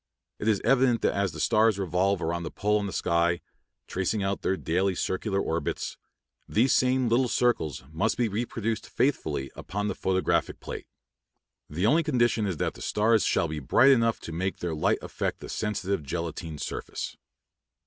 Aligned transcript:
It 0.39 0.47
is 0.47 0.61
evident 0.61 1.03
that 1.03 1.13
as 1.13 1.31
the 1.31 1.39
stars 1.39 1.77
revolve 1.77 2.21
about 2.21 2.41
the 2.41 2.49
pole 2.49 2.79
on 2.79 2.87
the 2.87 2.91
sky, 2.91 3.39
tracing 3.85 4.23
out 4.23 4.41
their 4.41 4.57
daily 4.57 4.95
circular 4.95 5.39
orbits, 5.39 5.95
these 6.49 6.73
same 6.73 7.07
little 7.07 7.27
circles 7.27 7.83
must 7.91 8.17
be 8.17 8.27
reproduced 8.27 8.89
faithfully 8.89 9.51
upon 9.55 9.89
the 9.89 9.93
photographic 9.93 10.59
plate. 10.59 10.87
The 11.69 11.85
only 11.85 12.01
condition 12.01 12.47
is 12.47 12.57
that 12.57 12.73
the 12.73 12.81
stars 12.81 13.23
shall 13.27 13.47
be 13.47 13.59
bright 13.59 13.91
enough 13.91 14.19
to 14.21 14.31
make 14.31 14.57
their 14.57 14.73
light 14.73 14.97
affect 15.03 15.39
the 15.39 15.49
sensitive 15.49 16.01
gelatine 16.01 16.57
surface. 16.57 17.15